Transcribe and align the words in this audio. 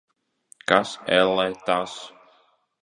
Kas, 0.71 0.95
ellē, 1.19 1.47
tas? 1.69 1.97